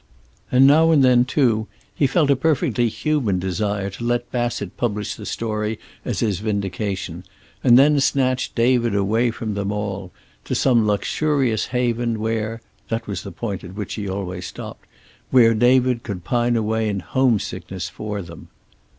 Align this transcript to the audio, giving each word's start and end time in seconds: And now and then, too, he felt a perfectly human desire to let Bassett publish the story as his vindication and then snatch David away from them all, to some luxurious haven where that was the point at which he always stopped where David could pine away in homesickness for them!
And 0.51 0.65
now 0.65 0.89
and 0.89 1.03
then, 1.03 1.25
too, 1.25 1.67
he 1.93 2.07
felt 2.07 2.31
a 2.31 2.35
perfectly 2.35 2.89
human 2.89 3.37
desire 3.37 3.91
to 3.91 4.03
let 4.03 4.31
Bassett 4.31 4.75
publish 4.75 5.13
the 5.13 5.27
story 5.27 5.77
as 6.03 6.21
his 6.21 6.39
vindication 6.39 7.23
and 7.63 7.77
then 7.77 7.99
snatch 7.99 8.55
David 8.55 8.95
away 8.95 9.29
from 9.29 9.53
them 9.53 9.71
all, 9.71 10.11
to 10.45 10.55
some 10.55 10.87
luxurious 10.87 11.67
haven 11.67 12.19
where 12.19 12.61
that 12.89 13.05
was 13.05 13.21
the 13.21 13.31
point 13.31 13.63
at 13.63 13.75
which 13.75 13.93
he 13.93 14.09
always 14.09 14.47
stopped 14.47 14.87
where 15.29 15.53
David 15.53 16.01
could 16.01 16.23
pine 16.23 16.55
away 16.55 16.89
in 16.89 17.01
homesickness 17.01 17.87
for 17.87 18.23
them! 18.23 18.47